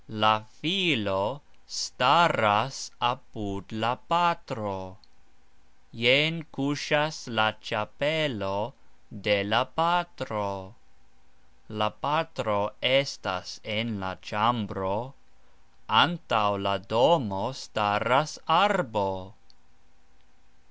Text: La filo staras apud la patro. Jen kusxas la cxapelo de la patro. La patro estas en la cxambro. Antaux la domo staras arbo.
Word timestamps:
La 0.09 0.39
filo 0.49 1.43
staras 1.67 2.89
apud 2.99 3.71
la 3.71 3.97
patro. 3.97 4.97
Jen 5.93 6.43
kusxas 6.51 7.27
la 7.27 7.53
cxapelo 7.61 8.73
de 9.11 9.43
la 9.43 9.63
patro. 9.65 10.73
La 11.69 11.91
patro 11.91 12.71
estas 12.81 13.59
en 13.63 13.99
la 13.99 14.15
cxambro. 14.15 15.13
Antaux 15.87 16.59
la 16.59 16.79
domo 16.79 17.53
staras 17.53 18.39
arbo. 18.47 19.35